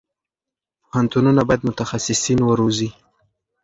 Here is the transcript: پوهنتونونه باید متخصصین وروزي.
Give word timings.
پوهنتونونه 0.83 1.41
باید 1.47 1.67
متخصصین 1.69 2.39
وروزي. 2.43 2.89